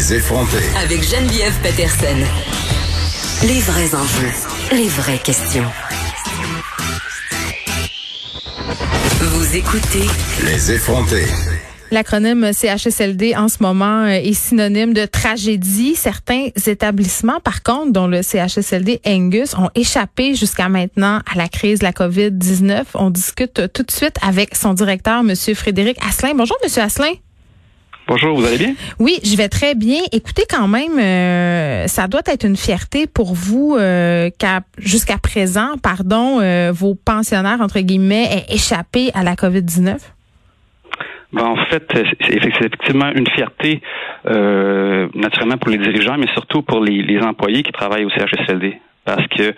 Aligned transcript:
Les 0.00 0.14
effronter. 0.14 0.56
Avec 0.82 1.02
Geneviève 1.02 1.52
Peterson. 1.62 2.16
Les 3.42 3.60
vrais 3.60 3.94
enjeux, 3.94 4.32
les 4.72 4.88
vraies 4.88 5.18
questions. 5.18 5.66
Vous 9.20 9.56
écoutez 9.56 10.06
Les 10.46 10.72
effronter. 10.72 11.26
L'acronyme 11.90 12.50
CHSLD 12.50 13.34
en 13.36 13.48
ce 13.48 13.58
moment 13.60 14.04
euh, 14.04 14.12
est 14.12 14.32
synonyme 14.32 14.94
de 14.94 15.04
tragédie. 15.04 15.94
Certains 15.96 16.48
établissements, 16.66 17.40
par 17.40 17.62
contre, 17.62 17.92
dont 17.92 18.06
le 18.06 18.22
CHSLD 18.22 19.02
Angus, 19.06 19.54
ont 19.54 19.68
échappé 19.74 20.34
jusqu'à 20.34 20.70
maintenant 20.70 21.20
à 21.30 21.36
la 21.36 21.48
crise 21.48 21.80
de 21.80 21.84
la 21.84 21.92
COVID-19. 21.92 22.84
On 22.94 23.10
discute 23.10 23.70
tout 23.74 23.82
de 23.82 23.90
suite 23.90 24.16
avec 24.26 24.56
son 24.56 24.72
directeur, 24.72 25.20
M. 25.20 25.34
Frédéric 25.54 25.98
Asselin. 26.02 26.32
Bonjour, 26.34 26.56
M. 26.64 26.70
Asselin. 26.82 27.12
Bonjour, 28.10 28.36
vous 28.36 28.44
allez 28.44 28.58
bien? 28.58 28.74
Oui, 28.98 29.20
je 29.22 29.36
vais 29.36 29.48
très 29.48 29.76
bien. 29.76 30.00
Écoutez, 30.10 30.42
quand 30.50 30.66
même, 30.66 30.98
euh, 30.98 31.86
ça 31.86 32.08
doit 32.08 32.22
être 32.26 32.44
une 32.44 32.56
fierté 32.56 33.06
pour 33.06 33.34
vous 33.34 33.76
euh, 33.78 34.30
qu'à 34.36 34.62
jusqu'à 34.78 35.16
présent, 35.16 35.76
pardon, 35.80 36.40
euh, 36.40 36.72
vos 36.74 36.96
pensionnaires 36.96 37.60
entre 37.60 37.78
guillemets 37.78 38.24
aient 38.24 38.52
échappé 38.52 39.10
à 39.14 39.22
la 39.22 39.36
COVID-19? 39.36 39.98
Ben, 41.32 41.44
en 41.44 41.64
fait, 41.66 41.84
c'est 41.94 42.34
effectivement 42.34 43.12
une 43.14 43.28
fierté, 43.28 43.80
naturellement 44.26 45.58
pour 45.58 45.70
les 45.70 45.78
dirigeants, 45.78 46.18
mais 46.18 46.26
surtout 46.32 46.62
pour 46.62 46.80
les, 46.80 47.02
les 47.02 47.20
employés 47.20 47.62
qui 47.62 47.70
travaillent 47.70 48.06
au 48.06 48.10
CHSLD 48.10 48.80
parce 49.04 49.26
que 49.28 49.54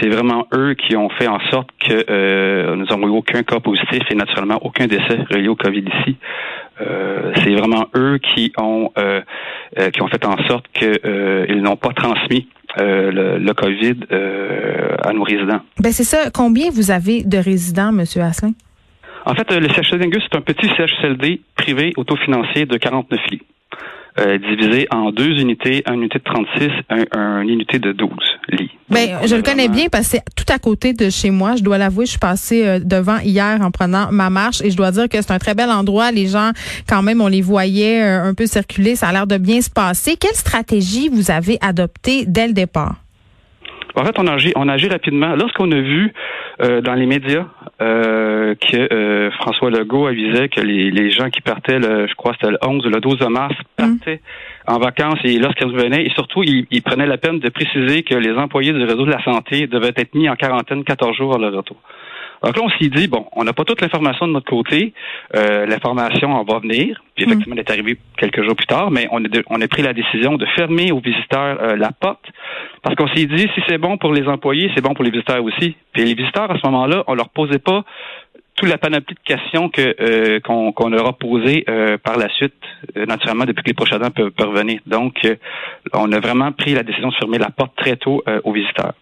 c'est 0.00 0.08
vraiment 0.08 0.46
eux 0.54 0.74
qui 0.74 0.96
ont 0.96 1.08
fait 1.10 1.26
en 1.26 1.40
sorte 1.50 1.70
que 1.80 2.04
euh, 2.08 2.76
nous 2.76 2.84
n'avons 2.84 3.08
eu 3.08 3.10
aucun 3.10 3.42
cas 3.42 3.60
positif 3.60 4.02
et 4.10 4.14
naturellement 4.14 4.58
aucun 4.62 4.86
décès 4.86 5.18
relié 5.30 5.48
au 5.48 5.56
COVID 5.56 5.84
ici. 6.00 6.16
Euh, 6.82 7.32
c'est 7.36 7.54
vraiment 7.54 7.86
eux 7.94 8.18
qui 8.18 8.52
ont 8.58 8.90
euh, 8.98 9.20
qui 9.92 10.02
ont 10.02 10.08
fait 10.08 10.24
en 10.26 10.36
sorte 10.48 10.66
qu'ils 10.72 11.62
n'ont 11.62 11.76
pas 11.76 11.92
transmis 11.94 12.48
le, 12.78 13.38
le, 13.38 13.54
COVID 13.54 13.94
à 15.04 15.12
nos 15.12 15.22
résidents. 15.22 15.60
Ben 15.78 15.92
c'est 15.92 16.04
ça. 16.04 16.30
Combien 16.32 16.70
vous 16.70 16.90
avez 16.90 17.22
de 17.22 17.38
résidents, 17.38 17.92
Monsieur 17.92 18.22
Asselin? 18.22 18.52
En 19.24 19.34
fait, 19.34 19.50
le 19.52 19.68
CHSLD 19.68 20.06
Angus, 20.06 20.24
c'est 20.30 20.36
un 20.36 20.40
petit 20.40 20.68
CHSLD 20.68 21.40
privé 21.56 21.92
autofinancier 21.96 22.66
de 22.66 22.76
49 22.76 23.20
lits. 23.30 23.42
Euh, 24.20 24.36
divisé 24.36 24.86
en 24.90 25.10
deux 25.10 25.40
unités, 25.40 25.82
une 25.86 26.00
unité 26.00 26.18
de 26.18 26.24
36, 26.24 26.68
un, 27.12 27.40
une 27.40 27.48
unité 27.48 27.78
de 27.78 27.92
12 27.92 28.10
lits. 28.50 28.70
Ben, 28.92 29.26
je 29.26 29.34
le 29.34 29.42
connais 29.42 29.68
bien 29.68 29.86
parce 29.90 30.04
que 30.04 30.10
c'est 30.18 30.24
tout 30.36 30.52
à 30.52 30.58
côté 30.58 30.92
de 30.92 31.08
chez 31.08 31.30
moi. 31.30 31.56
Je 31.56 31.62
dois 31.62 31.78
l'avouer, 31.78 32.04
je 32.04 32.10
suis 32.10 32.18
passée 32.18 32.66
euh, 32.66 32.78
devant 32.78 33.18
hier 33.18 33.58
en 33.62 33.70
prenant 33.70 34.12
ma 34.12 34.28
marche 34.28 34.60
et 34.62 34.70
je 34.70 34.76
dois 34.76 34.90
dire 34.90 35.08
que 35.08 35.20
c'est 35.22 35.32
un 35.32 35.38
très 35.38 35.54
bel 35.54 35.70
endroit. 35.70 36.10
Les 36.10 36.26
gens, 36.26 36.50
quand 36.88 37.02
même, 37.02 37.20
on 37.22 37.28
les 37.28 37.40
voyait 37.40 38.02
euh, 38.02 38.24
un 38.24 38.34
peu 38.34 38.46
circuler. 38.46 38.94
Ça 38.94 39.08
a 39.08 39.12
l'air 39.12 39.26
de 39.26 39.38
bien 39.38 39.62
se 39.62 39.70
passer. 39.70 40.16
Quelle 40.16 40.34
stratégie 40.34 41.08
vous 41.08 41.30
avez 41.30 41.56
adoptée 41.62 42.26
dès 42.26 42.46
le 42.46 42.52
départ? 42.52 42.96
En 43.94 44.04
fait, 44.04 44.14
on 44.18 44.26
a 44.26 44.34
agi, 44.34 44.52
on 44.56 44.68
a 44.68 44.74
agi 44.74 44.88
rapidement. 44.88 45.34
Lorsqu'on 45.36 45.70
a 45.70 45.80
vu 45.80 46.12
euh, 46.62 46.80
dans 46.80 46.94
les 46.94 47.06
médias 47.06 47.46
euh, 47.82 48.54
que 48.54 48.94
euh, 48.94 49.30
François 49.32 49.70
Legault 49.70 50.06
avisait 50.06 50.48
que 50.48 50.60
les, 50.60 50.90
les 50.90 51.10
gens 51.10 51.30
qui 51.30 51.40
partaient, 51.40 51.78
le, 51.78 52.06
je 52.06 52.14
crois 52.14 52.32
c'était 52.34 52.52
le 52.52 52.58
11 52.62 52.86
ou 52.86 52.88
le 52.90 53.00
12 53.00 53.20
mars, 53.28 53.54
mm. 53.78 53.96
partaient 53.96 54.20
en 54.66 54.78
vacances 54.78 55.18
et 55.24 55.38
lorsqu'ils 55.38 55.66
revenaient, 55.66 56.04
et 56.06 56.10
surtout, 56.10 56.42
ils, 56.42 56.66
ils, 56.70 56.82
prenaient 56.82 57.06
la 57.06 57.18
peine 57.18 57.40
de 57.40 57.48
préciser 57.48 58.02
que 58.02 58.14
les 58.14 58.32
employés 58.32 58.72
du 58.72 58.84
réseau 58.84 59.04
de 59.04 59.10
la 59.10 59.22
santé 59.24 59.66
devaient 59.66 59.92
être 59.96 60.14
mis 60.14 60.28
en 60.28 60.36
quarantaine 60.36 60.84
14 60.84 61.16
jours 61.16 61.34
à 61.34 61.38
leur 61.38 61.52
retour. 61.52 61.76
Donc 62.42 62.56
là, 62.56 62.62
on 62.64 62.70
s'est 62.70 62.88
dit, 62.88 63.06
bon, 63.06 63.26
on 63.32 63.44
n'a 63.44 63.52
pas 63.52 63.64
toute 63.64 63.80
l'information 63.80 64.26
de 64.26 64.32
notre 64.32 64.50
côté. 64.50 64.92
Euh, 65.36 65.64
l'information 65.66 66.32
en 66.32 66.42
va 66.44 66.58
venir. 66.58 67.02
Puis 67.14 67.24
effectivement, 67.24 67.54
elle 67.54 67.60
est 67.60 67.70
arrivée 67.70 67.98
quelques 68.16 68.42
jours 68.42 68.56
plus 68.56 68.66
tard, 68.66 68.90
mais 68.90 69.06
on 69.12 69.24
a, 69.24 69.28
on 69.48 69.60
a 69.60 69.68
pris 69.68 69.82
la 69.82 69.92
décision 69.92 70.36
de 70.36 70.46
fermer 70.56 70.90
aux 70.92 71.00
visiteurs 71.00 71.62
euh, 71.62 71.76
la 71.76 71.92
porte 71.92 72.24
parce 72.82 72.96
qu'on 72.96 73.06
s'est 73.08 73.26
dit, 73.26 73.48
si 73.54 73.62
c'est 73.68 73.78
bon 73.78 73.96
pour 73.96 74.12
les 74.12 74.26
employés, 74.26 74.70
c'est 74.74 74.82
bon 74.82 74.92
pour 74.94 75.04
les 75.04 75.10
visiteurs 75.10 75.42
aussi. 75.44 75.76
Puis 75.92 76.04
les 76.04 76.14
visiteurs, 76.14 76.50
à 76.50 76.58
ce 76.58 76.66
moment-là, 76.66 77.04
on 77.06 77.14
leur 77.14 77.28
posait 77.28 77.60
pas 77.60 77.84
toute 78.56 78.68
la 78.68 78.76
panoplie 78.76 79.14
de 79.14 79.20
questions 79.24 79.68
que 79.68 79.94
euh, 80.00 80.40
qu'on 80.40 80.88
leur 80.88 81.06
a 81.06 81.12
posées 81.12 81.64
par 82.02 82.18
la 82.18 82.28
suite, 82.28 82.54
naturellement, 82.96 83.44
depuis 83.44 83.62
que 83.62 83.68
les 83.68 83.74
prochains 83.74 83.98
peuvent, 83.98 84.30
peuvent 84.30 84.50
revenir. 84.50 84.80
Donc, 84.86 85.14
on 85.94 86.12
a 86.12 86.20
vraiment 86.20 86.52
pris 86.52 86.74
la 86.74 86.82
décision 86.82 87.08
de 87.08 87.14
fermer 87.14 87.38
la 87.38 87.50
porte 87.50 87.74
très 87.76 87.96
tôt 87.96 88.22
aux 88.44 88.52
visiteurs. 88.52 88.92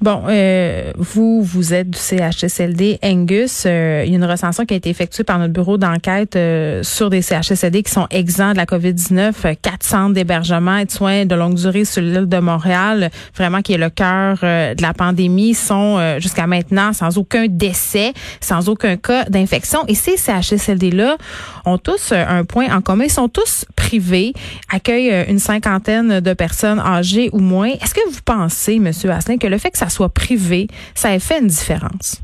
Bon, 0.00 0.22
euh, 0.30 0.92
vous, 0.96 1.42
vous 1.42 1.74
êtes 1.74 1.90
du 1.90 1.98
CHSLD 1.98 2.98
Angus. 3.02 3.64
Euh, 3.66 4.02
il 4.06 4.10
y 4.10 4.14
a 4.14 4.16
une 4.16 4.24
recension 4.24 4.64
qui 4.64 4.72
a 4.72 4.78
été 4.78 4.88
effectuée 4.88 5.24
par 5.24 5.38
notre 5.38 5.52
bureau 5.52 5.76
d'enquête 5.76 6.36
euh, 6.36 6.82
sur 6.82 7.10
des 7.10 7.20
CHSLD 7.20 7.82
qui 7.82 7.92
sont 7.92 8.06
exempts 8.10 8.52
de 8.52 8.56
la 8.56 8.64
COVID-19. 8.64 9.56
4 9.60 9.82
centres 9.82 10.14
d'hébergement 10.14 10.78
et 10.78 10.86
de 10.86 10.90
soins 10.90 11.26
de 11.26 11.34
longue 11.34 11.56
durée 11.56 11.84
sur 11.84 12.00
l'île 12.00 12.30
de 12.30 12.38
Montréal, 12.38 13.10
vraiment 13.36 13.60
qui 13.60 13.74
est 13.74 13.78
le 13.78 13.90
cœur 13.90 14.38
de 14.40 14.80
la 14.80 14.94
pandémie, 14.94 15.52
sont 15.52 15.98
jusqu'à 16.18 16.46
maintenant 16.46 16.94
sans 16.94 17.18
aucun 17.18 17.44
décès, 17.46 18.14
sans 18.40 18.70
aucun 18.70 18.96
cas 18.96 19.24
d'infection. 19.24 19.80
Et 19.86 19.94
ces 19.94 20.16
CHSLD-là 20.16 21.18
ont 21.66 21.76
tous 21.76 22.12
un 22.12 22.44
point 22.44 22.74
en 22.74 22.80
commun. 22.80 23.04
Ils 23.04 23.10
sont 23.10 23.28
tous 23.28 23.66
privés, 23.76 24.32
accueillent 24.72 25.26
une 25.28 25.38
cinquantaine 25.38 26.20
de 26.20 26.32
personnes 26.32 26.78
âgées 26.78 27.28
ou 27.32 27.40
moins. 27.40 27.68
Est-ce 27.68 27.92
que 27.92 28.08
vous 28.08 28.20
pensez, 28.24 28.78
Monsieur 28.78 29.10
Asselin, 29.10 29.36
que 29.36 29.46
le 29.46 29.58
fait 29.58 29.70
que 29.70 29.78
ça 29.78 29.89
soit 29.90 30.12
privé, 30.12 30.68
ça 30.94 31.10
a 31.10 31.18
fait 31.18 31.40
une 31.40 31.48
différence? 31.48 32.22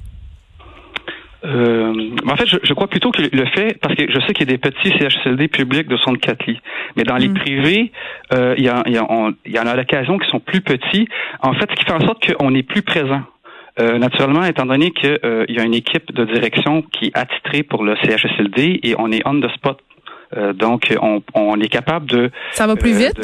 Euh, 1.47 2.11
en 2.29 2.37
fait, 2.37 2.47
je, 2.47 2.75
crois 2.75 2.89
plutôt 2.89 3.11
que 3.11 3.23
le 3.23 3.47
fait, 3.47 3.79
parce 3.81 3.95
que 3.95 4.11
je 4.11 4.19
sais 4.27 4.33
qu'il 4.33 4.51
y 4.51 4.55
a 4.55 4.57
des 4.57 4.59
petits 4.59 4.91
CHSLD 4.99 5.49
publics 5.49 5.87
de 5.87 5.97
64 5.97 6.47
lits, 6.47 6.61
mais 6.97 7.05
dans 7.05 7.17
les 7.17 7.29
mm. 7.29 7.35
privés, 7.35 7.93
euh, 8.33 8.55
il 8.59 8.65
y, 8.65 8.69
a, 8.69 8.83
y, 8.87 8.99
en 8.99 9.67
a 9.67 9.77
l'occasion 9.77 10.19
qui 10.19 10.29
sont 10.29 10.41
plus 10.41 10.61
petits. 10.61 11.09
En 11.43 11.53
fait, 11.53 11.71
ce 11.71 11.77
qui 11.77 11.85
fait 11.85 11.93
en 11.93 12.01
sorte 12.01 12.35
qu'on 12.35 12.55
est 12.55 12.63
plus 12.63 12.83
présent. 12.83 13.23
Euh, 13.79 13.99
naturellement, 13.99 14.43
étant 14.45 14.65
donné 14.65 14.91
qu'il 14.91 15.19
y 15.49 15.59
a 15.59 15.63
une 15.63 15.75
équipe 15.75 16.13
de 16.13 16.25
direction 16.25 16.83
qui 16.83 17.07
est 17.07 17.19
attitrée 17.19 17.63
pour 17.63 17.85
le 17.85 17.95
CHSLD 17.97 18.81
et 18.83 18.95
on 18.99 19.13
est 19.13 19.21
on 19.27 19.39
the 19.39 19.51
spot. 19.55 19.79
donc, 20.55 20.93
on, 21.35 21.61
est 21.61 21.69
capable 21.69 22.07
de... 22.07 22.31
Ça 22.53 22.67
va 22.67 22.75
plus 22.75 22.97
vite? 22.97 23.21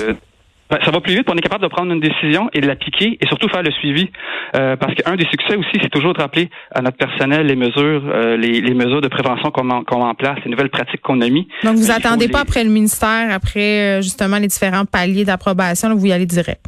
Ça 0.84 0.90
va 0.90 1.00
plus 1.00 1.14
vite. 1.14 1.28
On 1.28 1.36
est 1.36 1.40
capable 1.40 1.62
de 1.62 1.68
prendre 1.68 1.92
une 1.92 2.00
décision 2.00 2.48
et 2.52 2.60
de 2.60 2.66
l'appliquer 2.66 3.18
et 3.20 3.26
surtout 3.26 3.48
faire 3.48 3.62
le 3.62 3.70
suivi. 3.72 4.10
Euh, 4.56 4.76
parce 4.76 4.94
qu'un 4.94 5.16
des 5.16 5.26
succès 5.26 5.56
aussi, 5.56 5.78
c'est 5.80 5.90
toujours 5.90 6.14
de 6.14 6.20
rappeler 6.20 6.50
à 6.74 6.82
notre 6.82 6.96
personnel 6.96 7.46
les 7.46 7.56
mesures, 7.56 8.02
euh, 8.06 8.36
les, 8.36 8.74
mesures 8.74 9.00
de 9.00 9.08
prévention 9.08 9.50
qu'on 9.50 9.64
met, 9.64 9.74
en 9.74 10.14
place, 10.14 10.38
les 10.44 10.50
nouvelles 10.50 10.70
pratiques 10.70 11.00
qu'on 11.00 11.20
a 11.20 11.28
mis. 11.28 11.48
Donc, 11.64 11.76
vous 11.76 11.90
attendez 11.90 12.28
pas 12.28 12.40
après 12.40 12.64
le 12.64 12.70
ministère, 12.70 13.32
après 13.32 13.98
euh, 13.98 14.02
justement 14.02 14.38
les 14.38 14.48
différents 14.48 14.84
paliers 14.84 15.24
d'approbation, 15.24 15.94
vous 15.94 16.06
y 16.06 16.12
allez 16.12 16.26
direct? 16.26 16.60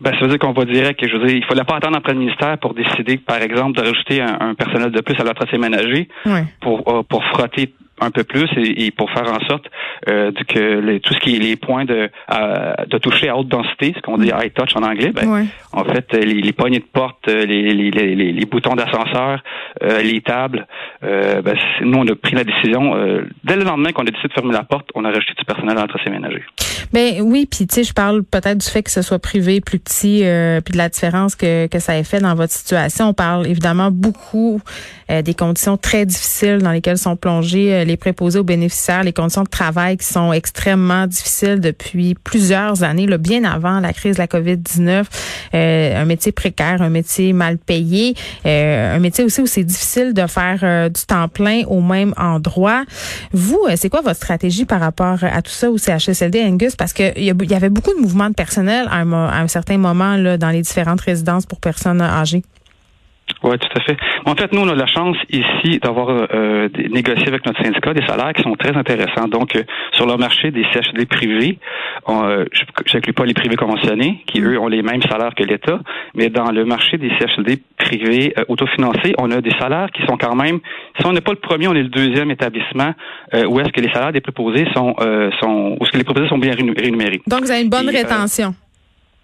Ben, 0.00 0.12
ça 0.12 0.20
veut 0.20 0.28
dire 0.28 0.38
qu'on 0.38 0.52
va 0.52 0.64
direct. 0.64 1.00
Je 1.06 1.16
veux 1.16 1.26
dire, 1.26 1.36
il 1.36 1.44
fallait 1.44 1.64
pas 1.64 1.76
attendre 1.76 1.96
après 1.96 2.12
le 2.12 2.18
ministère 2.18 2.58
pour 2.58 2.74
décider, 2.74 3.16
par 3.16 3.40
exemple, 3.40 3.80
de 3.80 3.86
rajouter 3.86 4.20
un, 4.20 4.54
personnel 4.54 4.90
de 4.90 5.00
plus 5.00 5.18
à 5.18 5.24
l'entretien 5.24 5.58
ménager 5.58 6.08
pour, 6.60 6.84
pour 7.08 7.24
frotter 7.24 7.72
un 8.00 8.10
peu 8.10 8.24
plus 8.24 8.48
et, 8.56 8.90
pour 8.90 9.10
faire 9.10 9.30
en 9.32 9.40
sorte 9.46 9.66
euh, 10.08 10.30
que 10.48 10.98
tout 10.98 11.14
ce 11.14 11.20
qui 11.20 11.36
est 11.36 11.38
les 11.38 11.56
points 11.56 11.84
de, 11.84 12.08
de 12.88 12.98
toucher 12.98 13.28
à 13.28 13.36
haute 13.36 13.48
densité, 13.48 13.94
ce 13.96 14.00
qu'on 14.02 14.18
dit 14.18 14.28
high 14.28 14.52
touch 14.52 14.76
en 14.76 14.82
anglais, 14.82 15.12
ben, 15.12 15.46
en 15.72 15.84
fait, 15.84 16.12
les, 16.12 16.40
les, 16.40 16.52
poignées 16.52 16.78
de 16.78 16.84
porte, 16.84 17.26
les, 17.26 17.72
les, 17.72 17.90
les, 17.90 18.46
boutons 18.46 18.74
d'ascenseur, 18.74 19.42
euh, 19.82 20.02
les 20.02 20.20
tables, 20.20 20.66
euh, 21.04 21.42
ben, 21.42 21.56
nous, 21.80 21.98
on 21.98 22.06
a 22.06 22.14
pris 22.14 22.34
la 22.34 22.44
décision, 22.44 22.94
dès 23.44 23.56
le 23.56 23.64
lendemain 23.64 23.92
qu'on 23.92 24.02
a 24.02 24.10
décidé 24.10 24.28
de 24.28 24.32
fermer 24.32 24.52
la 24.52 24.64
porte, 24.64 24.88
on 24.94 25.04
a 25.04 25.08
rajouté 25.08 25.32
du 25.38 25.44
personnel 25.44 25.76
à 25.76 25.80
l'entretien 25.80 26.12
ménager. 26.12 26.44
Ben 26.92 27.20
oui, 27.20 27.46
puis 27.50 27.66
tu 27.66 27.74
sais, 27.74 27.84
je 27.84 27.92
parle 27.92 28.22
peut-être 28.22 28.58
du 28.58 28.66
fait 28.66 28.82
que 28.82 28.90
ce 28.90 29.02
soit 29.02 29.18
privé, 29.18 29.60
plus 29.60 29.78
petit, 29.78 30.24
euh, 30.24 30.60
puis 30.60 30.72
de 30.72 30.78
la 30.78 30.88
différence 30.88 31.34
que, 31.34 31.66
que 31.66 31.78
ça 31.78 31.96
ait 31.96 32.04
fait 32.04 32.20
dans 32.20 32.34
votre 32.34 32.52
situation. 32.52 33.08
On 33.08 33.14
parle 33.14 33.46
évidemment 33.46 33.90
beaucoup 33.90 34.60
euh, 35.10 35.22
des 35.22 35.34
conditions 35.34 35.76
très 35.76 36.06
difficiles 36.06 36.58
dans 36.58 36.72
lesquelles 36.72 36.98
sont 36.98 37.16
plongés 37.16 37.74
euh, 37.74 37.84
les 37.86 37.96
préposés 37.96 38.38
aux 38.38 38.44
bénéficiaires, 38.44 39.02
les 39.02 39.12
conditions 39.12 39.42
de 39.42 39.48
travail 39.48 39.96
qui 39.96 40.06
sont 40.06 40.32
extrêmement 40.32 41.06
difficiles 41.06 41.60
depuis 41.60 42.14
plusieurs 42.14 42.82
années, 42.82 43.06
là, 43.06 43.18
bien 43.18 43.44
avant 43.44 43.80
la 43.80 43.92
crise 43.92 44.16
de 44.16 44.20
la 44.20 44.26
COVID-19. 44.26 45.04
un 45.52 46.04
métier 46.04 46.32
précaire, 46.32 46.82
un 46.82 46.90
métier 46.90 47.32
mal 47.32 47.58
payé, 47.58 48.14
un 48.44 48.98
métier 48.98 49.24
aussi 49.24 49.40
où 49.40 49.46
c'est 49.46 49.64
difficile 49.64 50.12
de 50.12 50.26
faire 50.26 50.90
du 50.90 51.02
temps 51.06 51.28
plein 51.28 51.62
au 51.68 51.80
même 51.80 52.12
endroit. 52.16 52.84
Vous, 53.32 53.60
c'est 53.76 53.88
quoi 53.88 54.00
votre 54.00 54.16
stratégie 54.16 54.64
par 54.64 54.80
rapport 54.80 55.22
à 55.22 55.42
tout 55.42 55.52
ça 55.52 55.70
au 55.70 55.78
CHSLD, 55.78 56.42
Angus? 56.44 56.76
Parce 56.76 56.92
qu'il 56.92 57.12
y, 57.16 57.32
y 57.32 57.54
avait 57.54 57.70
beaucoup 57.70 57.94
de 57.94 58.00
mouvements 58.00 58.28
de 58.28 58.34
personnel 58.34 58.86
à 58.90 58.98
un, 58.98 59.12
à 59.12 59.40
un 59.40 59.48
certain 59.48 59.78
moment 59.78 60.16
là, 60.16 60.36
dans 60.36 60.50
les 60.50 60.62
différentes 60.62 61.00
résidences 61.00 61.46
pour 61.46 61.60
personnes 61.60 62.02
âgées. 62.02 62.42
Oui, 63.42 63.56
tout 63.58 63.68
à 63.76 63.80
fait. 63.80 63.96
En 64.24 64.34
fait, 64.34 64.52
nous, 64.52 64.60
on 64.60 64.68
a 64.68 64.74
la 64.74 64.86
chance 64.86 65.16
ici 65.30 65.78
d'avoir 65.78 66.08
euh, 66.10 66.68
négocié 66.90 67.28
avec 67.28 67.44
notre 67.44 67.62
syndicat 67.62 67.92
des 67.92 68.06
salaires 68.06 68.32
qui 68.32 68.42
sont 68.42 68.54
très 68.54 68.76
intéressants. 68.76 69.28
Donc, 69.28 69.56
euh, 69.56 69.62
sur 69.92 70.06
le 70.06 70.16
marché 70.16 70.50
des 70.50 70.64
CHD 70.72 71.06
privés, 71.06 71.58
euh, 72.08 72.44
je 72.52 72.96
n'inclus 72.96 73.12
pas 73.12 73.24
les 73.24 73.34
privés 73.34 73.56
conventionnés, 73.56 74.22
qui, 74.26 74.40
eux, 74.40 74.58
ont 74.58 74.68
les 74.68 74.82
mêmes 74.82 75.02
salaires 75.02 75.34
que 75.36 75.42
l'État, 75.42 75.80
mais 76.14 76.28
dans 76.28 76.50
le 76.50 76.64
marché 76.64 76.98
des 76.98 77.10
CHD 77.18 77.58
privés 77.76 78.32
euh, 78.38 78.44
autofinancés, 78.48 79.14
on 79.18 79.30
a 79.30 79.40
des 79.40 79.52
salaires 79.58 79.90
qui 79.92 80.02
sont 80.06 80.16
quand 80.16 80.34
même, 80.34 80.60
si 80.98 81.06
on 81.06 81.12
n'est 81.12 81.20
pas 81.20 81.32
le 81.32 81.38
premier, 81.38 81.68
on 81.68 81.74
est 81.74 81.82
le 81.82 81.88
deuxième 81.88 82.30
établissement 82.30 82.94
où 83.48 83.60
est-ce 83.60 83.70
que 83.70 83.80
les 83.80 83.92
salaires 83.92 84.12
des 84.12 84.20
préposés 84.20 84.66
sont, 84.74 84.94
sont 85.40 85.76
où 85.78 85.84
est-ce 85.84 85.90
que 85.90 85.98
les 85.98 86.04
préposés 86.04 86.28
sont 86.28 86.38
bien 86.38 86.52
rémunérés. 86.52 87.20
Donc, 87.26 87.42
vous 87.42 87.50
avez 87.50 87.62
une 87.62 87.68
bonne 87.68 87.88
rétention 87.88 88.54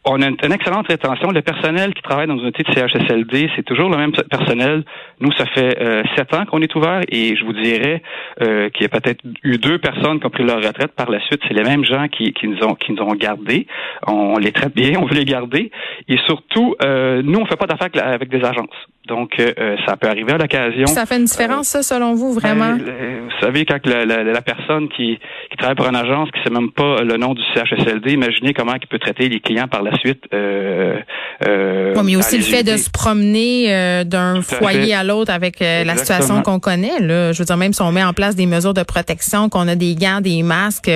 on 0.05 0.21
a 0.21 0.27
une, 0.27 0.53
excellente 0.53 0.89
rétention. 0.89 1.31
Le 1.31 1.43
personnel 1.43 1.95
qui 1.95 2.03
travaille 2.03 2.27
dans 2.27 2.37
une 2.37 2.47
unité 2.47 2.65
de 2.65 2.73
CHSLD, 2.73 3.51
c'est 3.55 3.63
toujours 3.63 3.89
le 3.89 3.97
même 3.97 4.13
personnel. 4.13 4.85
Nous, 5.21 5.31
ça 5.33 5.47
fait 5.47 5.81
euh, 5.81 6.03
sept 6.17 6.35
ans 6.35 6.45
qu'on 6.45 6.61
est 6.61 6.75
ouvert 6.75 7.03
et 7.09 7.37
je 7.37 7.45
vous 7.45 7.53
dirais 7.53 8.03
euh, 8.41 8.69
qu'il 8.71 8.83
y 8.83 8.87
a 8.87 8.89
peut-être 8.89 9.21
eu 9.45 9.59
deux 9.59 9.79
personnes 9.79 10.19
qui 10.19 10.27
ont 10.27 10.31
pris 10.31 10.43
leur 10.43 10.57
retraite 10.57 10.93
par 10.93 11.09
la 11.09 11.21
suite. 11.27 11.41
C'est 11.47 11.55
les 11.55 11.63
mêmes 11.63 11.85
gens 11.85 12.09
qui, 12.09 12.33
qui, 12.33 12.49
nous 12.49 12.59
ont 12.65 12.75
qui 12.75 12.93
nous 12.93 13.03
ont 13.03 13.15
gardés. 13.15 13.69
On 14.09 14.39
les 14.39 14.51
traite 14.51 14.75
bien, 14.75 14.95
on 15.01 15.07
veut 15.07 15.15
les 15.15 15.25
garder. 15.25 15.71
Et 16.09 16.19
surtout, 16.27 16.75
euh, 16.85 17.23
nous, 17.25 17.39
on 17.39 17.47
fait 17.47 17.57
pas 17.57 17.67
d'affaires 17.67 17.91
avec 18.05 18.29
des 18.29 18.45
agences. 18.45 18.71
Donc, 19.07 19.35
euh, 19.41 19.77
ça 19.87 19.97
peut 19.97 20.09
arriver 20.09 20.33
à 20.33 20.39
l'occasion. 20.39 20.87
Ça 20.87 21.07
fait 21.07 21.17
une 21.17 21.25
différence, 21.25 21.69
ça, 21.69 21.83
selon 21.83 22.15
vous, 22.15 22.33
vraiment? 22.33 22.77
Ben, 22.77 23.25
vous 23.25 23.41
savez, 23.41 23.65
quand 23.65 23.85
la, 23.85 24.05
la, 24.05 24.23
la, 24.23 24.43
personne 24.43 24.89
qui, 24.91 25.19
qui 25.51 25.57
travaille 25.57 25.75
pour 25.75 25.89
une 25.89 25.97
agence, 25.97 26.31
qui 26.31 26.41
sait 26.45 26.51
même 26.51 26.71
pas 26.71 27.03
le 27.03 27.17
nom 27.17 27.35
du 27.35 27.43
CHSLD, 27.53 28.13
imaginez 28.13 28.55
comment 28.55 28.75
il 28.81 28.87
peut 28.87 29.01
traiter 29.01 29.29
les 29.29 29.41
clients 29.41 29.67
par 29.67 29.83
la 29.83 29.92
suite. 29.99 30.25
Euh, 30.33 30.99
euh, 31.47 32.03
mais 32.03 32.17
aussi 32.17 32.37
le 32.37 32.45
fait 32.45 32.63
de 32.63 32.77
se 32.77 32.91
promener 32.91 33.75
euh, 33.75 34.05
d'un 34.05 34.43
foyer 34.43 34.95
à 34.95 35.05
l'autre 35.05 35.33
avec 35.33 35.61
la 35.61 35.97
situation 35.97 36.43
qu'on 36.43 36.61
connaît. 36.61 37.01
Là. 37.01 37.33
Je 37.33 37.39
veux 37.39 37.45
dire, 37.45 37.57
même 37.57 37.73
si 37.73 37.83
on 37.83 37.93
met 37.93 38.05
en 38.05 38.13
place 38.13 38.37
des 38.37 38.47
mesures 38.47 38.75
de 38.75 38.83
protection, 38.83 39.49
qu'on 39.49 39.69
a 39.69 39.75
des 39.75 39.95
gants, 39.95 40.21
des 40.21 40.43
masques, 40.43 40.91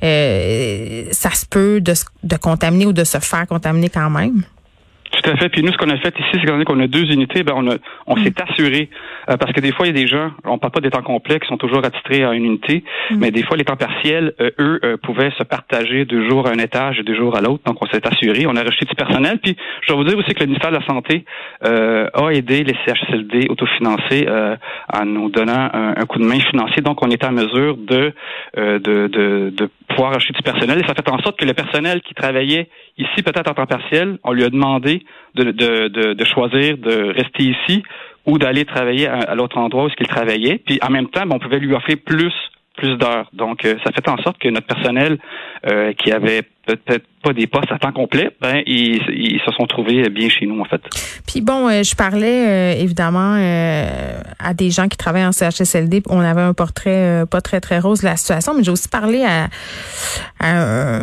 ça 0.00 1.30
se 1.30 1.46
peut 1.48 1.80
de, 1.80 1.94
de 2.24 2.36
contaminer 2.36 2.86
ou 2.86 2.92
de 2.92 3.04
se 3.04 3.18
faire 3.18 3.46
contaminer 3.46 3.88
quand 3.88 4.10
même. 4.10 4.42
Tout 5.10 5.30
à 5.30 5.36
fait. 5.36 5.48
Puis 5.48 5.62
nous, 5.62 5.72
ce 5.72 5.78
qu'on 5.78 5.90
a 5.90 5.96
fait 5.98 6.14
ici, 6.18 6.30
c'est 6.32 6.64
qu'on 6.64 6.80
a 6.80 6.86
deux 6.86 7.10
unités, 7.10 7.42
ben 7.42 7.54
on, 7.56 7.70
a, 7.70 7.76
on 8.06 8.16
s'est 8.16 8.30
mm. 8.30 8.50
assuré, 8.50 8.90
euh, 9.30 9.36
parce 9.36 9.52
que 9.52 9.60
des 9.60 9.72
fois, 9.72 9.86
il 9.86 9.96
y 9.96 9.98
a 9.98 10.04
des 10.04 10.08
gens, 10.08 10.30
on 10.44 10.58
parle 10.58 10.72
pas 10.72 10.80
des 10.80 10.90
temps 10.90 11.02
complets, 11.02 11.40
qui 11.40 11.48
sont 11.48 11.56
toujours 11.56 11.84
attitrés 11.84 12.24
à 12.24 12.34
une 12.34 12.44
unité, 12.44 12.84
mm. 13.10 13.16
mais 13.18 13.30
des 13.30 13.42
fois, 13.42 13.56
les 13.56 13.64
temps 13.64 13.76
partiels, 13.76 14.34
euh, 14.40 14.50
eux, 14.58 14.80
euh, 14.84 14.96
pouvaient 14.96 15.32
se 15.38 15.42
partager 15.44 16.04
deux 16.04 16.28
jours 16.28 16.46
à 16.46 16.50
un 16.50 16.58
étage 16.58 16.98
et 16.98 17.02
deux 17.02 17.14
jours 17.14 17.36
à 17.36 17.40
l'autre. 17.40 17.62
Donc, 17.64 17.82
on 17.82 17.86
s'est 17.86 18.06
assuré. 18.06 18.46
On 18.46 18.56
a 18.56 18.62
rejeté 18.62 18.84
du 18.84 18.94
personnel. 18.94 19.38
Puis, 19.42 19.56
je 19.82 19.88
dois 19.88 19.96
vous 19.96 20.04
dire 20.04 20.18
aussi 20.18 20.34
que 20.34 20.40
le 20.40 20.46
ministère 20.46 20.70
de 20.70 20.76
la 20.76 20.86
Santé 20.86 21.24
a 21.62 22.28
aidé 22.32 22.64
les 22.64 22.74
CHSLD 22.84 23.46
autofinancés 23.48 24.26
en 24.92 25.04
nous 25.04 25.30
donnant 25.30 25.70
un, 25.72 26.06
coup 26.06 26.18
de 26.18 26.24
main 26.24 26.40
financier. 26.40 26.82
Donc, 26.82 27.02
on 27.04 27.10
était 27.10 27.26
en 27.26 27.32
mesure 27.32 27.76
de, 27.76 28.12
de, 28.56 28.78
de, 28.78 29.52
de 29.54 29.70
pouvoir 29.88 30.14
acheter 30.14 30.32
du 30.32 30.42
personnel. 30.42 30.78
Et 30.78 30.86
ça 30.86 30.94
fait 30.94 31.08
en 31.08 31.18
sorte 31.18 31.38
que 31.38 31.44
le 31.44 31.54
personnel 31.54 32.00
qui 32.02 32.14
travaillait 32.14 32.68
ici, 32.96 33.22
peut-être 33.22 33.50
en 33.50 33.54
temps 33.54 33.66
partiel, 33.66 34.18
on 34.24 34.32
lui 34.32 34.44
a 34.44 34.50
demandé 34.50 34.97
de, 35.34 35.50
de, 35.52 36.14
de, 36.14 36.24
choisir 36.24 36.78
de 36.78 37.12
rester 37.12 37.44
ici 37.44 37.82
ou 38.26 38.38
d'aller 38.38 38.64
travailler 38.64 39.06
à, 39.06 39.34
l'autre 39.34 39.58
endroit 39.58 39.84
où 39.84 39.88
il 39.98 40.06
travaillait. 40.06 40.58
Puis 40.58 40.78
en 40.82 40.90
même 40.90 41.08
temps, 41.08 41.26
ben, 41.26 41.36
on 41.36 41.38
pouvait 41.38 41.58
lui 41.58 41.74
offrir 41.74 41.96
plus 42.04 42.32
plus 42.76 42.96
d'heures. 42.96 43.28
Donc, 43.32 43.64
euh, 43.64 43.74
ça 43.84 43.90
fait 43.92 44.08
en 44.08 44.16
sorte 44.18 44.38
que 44.38 44.48
notre 44.48 44.68
personnel 44.68 45.18
euh, 45.66 45.92
qui 45.94 46.12
avait 46.12 46.42
peut-être 46.76 47.06
pas 47.22 47.32
des 47.32 47.46
postes 47.46 47.72
à 47.72 47.78
temps 47.78 47.92
complet, 47.92 48.30
ben 48.40 48.62
ils, 48.66 49.00
se 49.44 49.52
sont 49.52 49.66
trouvés 49.66 50.08
bien 50.08 50.28
chez 50.28 50.46
nous 50.46 50.60
en 50.60 50.64
fait. 50.64 50.80
Puis 51.26 51.40
bon, 51.40 51.68
euh, 51.68 51.82
je 51.82 51.94
parlais 51.94 52.46
euh, 52.48 52.82
évidemment 52.82 53.34
euh, 53.36 54.20
à 54.38 54.54
des 54.54 54.70
gens 54.70 54.88
qui 54.88 54.96
travaillent 54.96 55.26
en 55.26 55.32
CHSLD. 55.32 56.02
On 56.08 56.20
avait 56.20 56.42
un 56.42 56.54
portrait 56.54 57.24
pas 57.30 57.40
très 57.40 57.60
très 57.60 57.78
rose 57.78 58.00
de 58.00 58.06
la 58.06 58.16
situation, 58.16 58.54
mais 58.54 58.62
j'ai 58.62 58.70
aussi 58.70 58.88
parlé 58.88 59.24
à, 59.24 59.48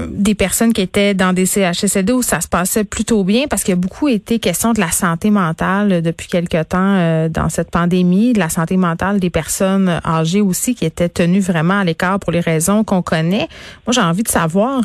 des 0.09 0.35
personnes 0.35 0.73
qui 0.73 0.81
étaient 0.81 1.13
dans 1.13 1.33
des 1.33 1.45
CHSLD 1.45 2.13
où 2.13 2.21
ça 2.21 2.41
se 2.41 2.47
passait 2.47 2.83
plutôt 2.83 3.23
bien 3.23 3.45
parce 3.49 3.63
qu'il 3.63 3.73
y 3.73 3.77
a 3.77 3.79
beaucoup 3.79 4.07
été 4.07 4.39
question 4.39 4.73
de 4.73 4.79
la 4.79 4.91
santé 4.91 5.29
mentale 5.29 6.01
depuis 6.01 6.27
quelque 6.27 6.63
temps 6.63 7.27
dans 7.29 7.49
cette 7.49 7.71
pandémie, 7.71 8.33
de 8.33 8.39
la 8.39 8.49
santé 8.49 8.77
mentale 8.77 9.19
des 9.19 9.29
personnes 9.29 9.99
âgées 10.05 10.41
aussi 10.41 10.75
qui 10.75 10.85
étaient 10.85 11.09
tenues 11.09 11.39
vraiment 11.39 11.79
à 11.79 11.83
l'écart 11.83 12.19
pour 12.19 12.31
les 12.31 12.39
raisons 12.39 12.83
qu'on 12.83 13.01
connaît. 13.01 13.47
Moi, 13.85 13.91
j'ai 13.91 14.01
envie 14.01 14.23
de 14.23 14.29
savoir, 14.29 14.83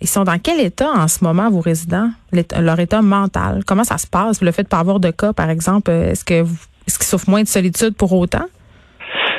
ils 0.00 0.08
dans 0.24 0.38
quel 0.38 0.60
état 0.60 0.90
en 0.90 1.08
ce 1.08 1.24
moment, 1.24 1.50
vos 1.50 1.60
résidents, 1.60 2.10
leur 2.60 2.78
état 2.80 3.02
mental? 3.02 3.62
Comment 3.66 3.84
ça 3.84 3.98
se 3.98 4.06
passe? 4.06 4.42
Le 4.42 4.52
fait 4.52 4.62
de 4.62 4.66
ne 4.66 4.70
pas 4.70 4.78
avoir 4.78 5.00
de 5.00 5.10
cas, 5.10 5.32
par 5.32 5.50
exemple, 5.50 5.90
est-ce 5.90 6.24
que 6.24 6.44
est-ce 6.86 6.98
qu'ils 6.98 7.06
souffrent 7.06 7.28
moins 7.28 7.42
de 7.42 7.48
solitude 7.48 7.96
pour 7.96 8.12
autant? 8.12 8.46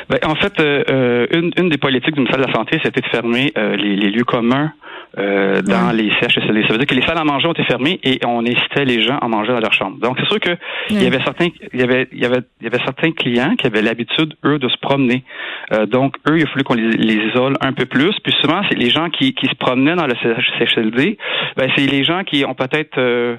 Ben, 0.08 0.18
en 0.24 0.34
fait, 0.36 0.58
euh, 0.60 0.84
euh, 0.90 1.26
une, 1.56 1.68
des 1.68 1.78
politiques 1.78 2.14
du 2.14 2.20
ministère 2.20 2.40
de 2.40 2.46
la 2.46 2.52
Santé, 2.52 2.80
c'était 2.82 3.00
de 3.00 3.06
fermer 3.06 3.52
euh, 3.58 3.76
les, 3.76 4.10
lieux 4.10 4.24
communs 4.24 4.72
euh, 5.16 5.62
dans 5.62 5.90
les 5.90 6.10
CHSLD. 6.10 6.64
Ça 6.66 6.72
veut 6.72 6.78
dire 6.78 6.86
que 6.86 6.94
les 6.94 7.02
salles 7.02 7.18
à 7.18 7.24
manger 7.24 7.48
ont 7.48 7.52
été 7.52 7.64
fermées 7.64 7.98
et 8.02 8.18
on 8.26 8.44
incitait 8.44 8.84
les 8.84 9.02
gens 9.02 9.18
à 9.18 9.28
manger 9.28 9.52
dans 9.52 9.60
leur 9.60 9.72
chambre. 9.72 9.98
Donc 9.98 10.18
c'est 10.20 10.28
sûr 10.28 10.38
que 10.38 10.50
il 10.90 11.02
y 11.02 11.06
avait 11.06 11.22
certains, 11.24 11.48
il 11.72 11.80
y 11.80 11.82
avait, 11.82 12.08
il 12.12 12.20
y 12.20 12.26
avait, 12.26 12.42
il 12.60 12.64
y 12.64 12.66
avait 12.66 12.84
certains 12.84 13.12
clients 13.12 13.54
qui 13.56 13.66
avaient 13.66 13.82
l'habitude 13.82 14.34
eux 14.44 14.58
de 14.58 14.68
se 14.68 14.76
promener. 14.78 15.24
Euh, 15.72 15.86
donc 15.86 16.16
eux, 16.28 16.38
il 16.38 16.44
a 16.44 16.46
fallu 16.46 16.64
qu'on 16.64 16.74
les, 16.74 16.90
les, 16.90 17.14
isole 17.14 17.54
un 17.60 17.72
peu 17.72 17.86
plus. 17.86 18.14
Puis 18.22 18.34
souvent, 18.40 18.60
c'est 18.68 18.76
les 18.76 18.90
gens 18.90 19.08
qui, 19.10 19.34
qui 19.34 19.46
se 19.46 19.54
promenaient 19.54 19.96
dans 19.96 20.06
le 20.06 20.14
CHSLD. 20.22 21.16
Ben, 21.56 21.70
c'est 21.74 21.86
les 21.86 22.04
gens 22.04 22.24
qui 22.24 22.44
ont 22.44 22.54
peut-être 22.54 22.98
euh, 22.98 23.36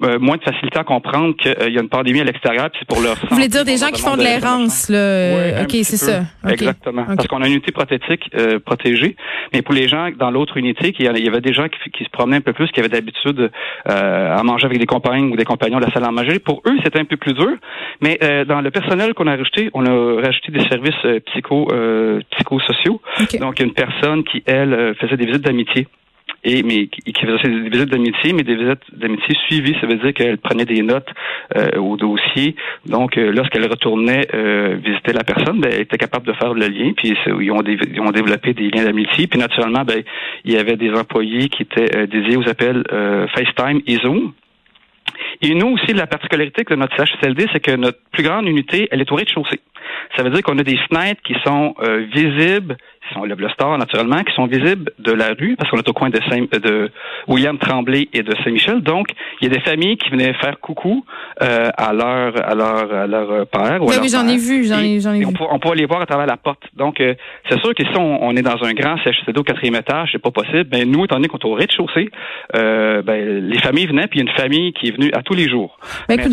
moins 0.00 0.36
de 0.36 0.42
facilité 0.42 0.78
à 0.78 0.84
comprendre 0.84 1.36
qu'il 1.36 1.72
y 1.72 1.78
a 1.78 1.80
une 1.80 1.88
pandémie 1.88 2.20
à 2.20 2.24
l'extérieur, 2.24 2.68
puis 2.70 2.80
c'est 2.80 2.88
pour 2.88 3.02
leur 3.02 3.14
Vous 3.14 3.36
voulez 3.36 3.48
dire 3.48 3.64
des 3.64 3.76
gens 3.76 3.90
qui 3.90 4.02
font 4.02 4.16
de 4.16 4.22
l'errance, 4.22 4.88
là? 4.88 5.62
ok, 5.62 5.70
c'est 5.82 5.96
ça. 5.96 6.22
Exactement. 6.48 7.04
Parce 7.04 7.28
qu'on 7.28 7.42
a 7.42 7.46
une 7.46 7.54
unité 7.54 7.72
prothétique 7.72 8.28
euh, 8.34 8.58
protégée, 8.58 9.16
mais 9.52 9.62
pour 9.62 9.74
les 9.74 9.88
gens 9.88 10.10
dans 10.18 10.30
l'autre 10.30 10.56
unité, 10.56 10.94
il 10.98 11.04
y 11.04 11.28
avait 11.28 11.40
des 11.40 11.52
gens 11.52 11.66
qui, 11.68 12.04
se 12.04 12.10
promenaient 12.10 12.38
un 12.38 12.40
peu 12.40 12.52
plus, 12.52 12.68
qui 12.68 12.80
avaient 12.80 12.88
d'habitude 12.88 13.50
euh, 13.88 14.36
à 14.36 14.42
manger 14.42 14.66
avec 14.66 14.78
des 14.78 14.86
compagnes 14.86 15.32
ou 15.32 15.36
des 15.36 15.44
compagnons 15.44 15.78
de 15.78 15.84
la 15.84 15.92
salle 15.92 16.04
à 16.04 16.10
manger. 16.10 16.38
Pour 16.38 16.62
eux, 16.66 16.76
c'était 16.82 16.98
un 16.98 17.04
peu 17.04 17.16
plus 17.16 17.34
dur. 17.34 17.52
Mais 18.00 18.18
dans 18.46 18.60
le 18.60 18.70
personnel 18.70 19.14
qu'on 19.14 19.26
a 19.26 19.36
rajouté, 19.36 19.70
on 19.74 19.86
a 19.86 20.22
rajouté 20.22 20.52
des 20.52 20.64
services 20.68 21.22
psycho 21.26 21.68
psychosociaux. 22.32 23.00
Donc, 23.40 23.58
il 23.58 23.60
y 23.60 23.62
a 23.62 23.66
une 23.66 23.74
personne 23.74 24.24
qui, 24.24 24.42
elle, 24.46 24.94
faisait 25.00 25.16
des 25.16 25.26
visites 25.26 25.44
d'amitié 25.44 25.86
et 26.44 26.62
mais 26.62 26.86
qui, 26.86 27.12
faisait 27.14 27.48
des 27.48 27.70
visites 27.70 27.90
d'amitié, 27.90 28.32
mais 28.32 28.42
des 28.42 28.54
visites 28.54 28.84
d'amitié 28.92 29.34
suivies. 29.46 29.76
Ça 29.80 29.86
veut 29.86 29.96
dire 29.96 30.12
qu'elle 30.12 30.38
prenait 30.38 30.66
des 30.66 30.82
notes 30.82 31.08
euh, 31.56 31.78
au 31.78 31.96
dossier. 31.96 32.54
Donc, 32.86 33.16
euh, 33.16 33.32
lorsqu'elle 33.32 33.66
retournait 33.66 34.26
euh, 34.34 34.76
visiter 34.84 35.12
la 35.12 35.24
personne, 35.24 35.60
ben, 35.60 35.70
elle 35.72 35.82
était 35.82 35.96
capable 35.96 36.26
de 36.26 36.34
faire 36.34 36.52
le 36.52 36.66
lien. 36.68 36.92
Puis 36.96 37.14
ils 37.26 37.52
ont, 37.52 37.62
ils 37.62 38.00
ont 38.00 38.10
développé 38.10 38.52
des 38.52 38.68
liens 38.68 38.84
d'amitié. 38.84 39.26
Puis 39.26 39.38
naturellement, 39.38 39.84
ben, 39.84 40.02
il 40.44 40.52
y 40.52 40.56
avait 40.58 40.76
des 40.76 40.90
employés 40.92 41.48
qui 41.48 41.62
étaient 41.62 42.06
dédiés 42.06 42.36
aux 42.36 42.48
appels 42.48 42.84
FaceTime 43.34 43.80
et 43.86 43.96
Zoom. 43.96 44.32
Et 45.42 45.54
nous 45.54 45.68
aussi, 45.68 45.92
la 45.92 46.06
particularité 46.06 46.64
de 46.64 46.74
notre 46.74 46.96
CHSLD, 46.96 47.46
c'est 47.52 47.60
que 47.60 47.72
notre 47.72 47.98
plus 48.12 48.22
grande 48.22 48.46
unité, 48.46 48.88
elle 48.90 49.00
est 49.00 49.10
au 49.10 49.14
rez-de-chaussée. 49.14 49.60
Ça 50.16 50.22
veut 50.22 50.30
dire 50.30 50.42
qu'on 50.42 50.58
a 50.58 50.62
des 50.62 50.78
fenêtres 50.88 51.22
qui 51.22 51.34
sont 51.44 51.74
visibles 52.12 52.76
on 53.16 53.24
lève 53.24 53.40
le 53.40 53.48
store 53.50 53.78
naturellement, 53.78 54.22
qui 54.22 54.34
sont 54.34 54.46
visibles 54.46 54.92
de 54.98 55.12
la 55.12 55.28
rue, 55.38 55.56
parce 55.56 55.70
qu'on 55.70 55.78
est 55.78 55.88
au 55.88 55.92
coin 55.92 56.10
de, 56.10 56.20
Saint, 56.28 56.42
de 56.52 56.90
William 57.28 57.58
Tremblay 57.58 58.08
et 58.12 58.22
de 58.22 58.34
Saint-Michel. 58.42 58.80
Donc, 58.82 59.08
il 59.40 59.48
y 59.48 59.50
a 59.50 59.54
des 59.54 59.60
familles 59.60 59.96
qui 59.96 60.10
venaient 60.10 60.34
faire 60.34 60.58
coucou 60.60 61.04
euh, 61.42 61.70
à 61.76 61.92
leur 61.92 62.36
à 62.48 62.54
leur 62.54 62.94
à 62.94 63.06
leur 63.06 63.46
père. 63.46 63.78
oui, 63.82 63.96
oui 64.00 64.08
j'en 64.08 64.26
ai 64.26 64.36
vu, 64.36 64.64
j'en 64.64 64.78
ai, 64.78 64.98
vu. 64.98 65.26
On, 65.50 65.58
peut, 65.58 65.74
les 65.74 65.86
voir 65.86 66.02
à 66.02 66.06
travers 66.06 66.26
la 66.26 66.36
porte. 66.36 66.62
Donc, 66.76 67.00
euh, 67.00 67.14
c'est 67.48 67.58
sûr 67.60 67.74
que 67.74 67.84
si 67.84 67.96
on, 67.96 68.36
est 68.36 68.42
dans 68.42 68.62
un 68.62 68.72
grand 68.72 68.96
CHCD 68.98 69.38
au 69.38 69.42
quatrième 69.42 69.76
étage, 69.76 70.10
c'est 70.12 70.22
pas 70.22 70.30
possible. 70.30 70.68
Mais 70.72 70.84
nous, 70.84 71.04
étant 71.04 71.16
donné 71.16 71.28
qu'on 71.28 71.38
est 71.38 71.44
au 71.44 71.54
rez-de-chaussée, 71.54 72.10
euh, 72.54 73.02
ben, 73.02 73.48
les 73.48 73.58
familles 73.58 73.86
venaient, 73.86 74.06
puis 74.06 74.20
il 74.20 74.24
y 74.24 74.28
a 74.28 74.30
une 74.30 74.38
famille 74.38 74.72
qui 74.72 74.88
est 74.88 74.92
venue 74.92 75.10
à 75.12 75.22
tous 75.22 75.34
les 75.34 75.48
jours. 75.48 75.78
Ben, 76.08 76.18
écoute, 76.18 76.32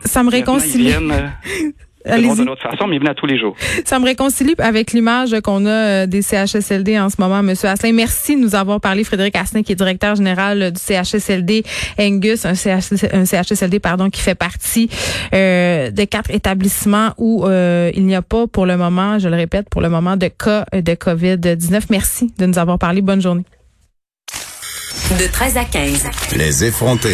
ça 0.00 0.22
me 0.22 0.30
réconcilie. 0.30 0.94
Allez-y. 2.04 2.36
d'une 2.36 2.50
autre 2.50 2.62
façon, 2.62 2.86
mais 2.86 2.96
il 2.96 3.00
venait 3.00 3.14
tous 3.14 3.26
les 3.26 3.38
jours. 3.38 3.56
Ça 3.84 3.98
me 3.98 4.04
réconcilie 4.04 4.54
avec 4.58 4.92
l'image 4.92 5.34
qu'on 5.42 5.64
a 5.66 5.70
euh, 5.70 6.06
des 6.06 6.22
CHSLD 6.22 6.98
en 6.98 7.08
ce 7.08 7.16
moment, 7.18 7.42
Monsieur 7.42 7.68
Asselin. 7.68 7.92
Merci 7.92 8.36
de 8.36 8.42
nous 8.42 8.54
avoir 8.54 8.80
parlé, 8.80 9.04
Frédéric 9.04 9.36
Asselin, 9.36 9.62
qui 9.62 9.72
est 9.72 9.76
directeur 9.76 10.14
général 10.14 10.72
du 10.72 10.80
CHSLD 10.80 11.64
Angus, 11.98 12.44
un, 12.44 12.54
CHSLD 12.54 13.80
pardon, 13.80 14.10
qui 14.10 14.20
fait 14.20 14.34
partie 14.34 14.90
euh, 15.32 15.90
de 15.90 16.04
quatre 16.04 16.30
établissements 16.30 17.12
où 17.16 17.46
euh, 17.46 17.90
il 17.94 18.04
n'y 18.04 18.14
a 18.14 18.22
pas 18.22 18.46
pour 18.46 18.66
le 18.66 18.76
moment, 18.76 19.18
je 19.18 19.28
le 19.28 19.36
répète, 19.36 19.68
pour 19.70 19.80
le 19.80 19.88
moment 19.88 20.16
de 20.16 20.28
cas 20.28 20.66
de 20.72 20.92
COVID-19. 20.92 21.84
Merci 21.90 22.32
de 22.38 22.46
nous 22.46 22.58
avoir 22.58 22.78
parlé. 22.78 23.00
Bonne 23.00 23.22
journée. 23.22 23.44
De 25.10 25.30
13 25.30 25.56
à 25.58 25.64
15. 25.64 26.10
Les 26.36 26.64
effrontés. 26.64 27.10